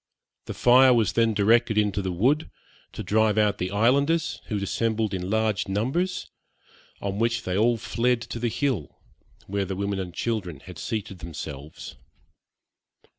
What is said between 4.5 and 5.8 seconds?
had assembled in large